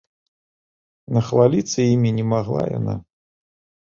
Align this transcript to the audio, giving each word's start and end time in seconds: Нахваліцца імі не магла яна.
Нахваліцца 1.19 1.79
імі 1.93 2.15
не 2.19 2.25
магла 2.33 2.61
яна. 2.77 2.93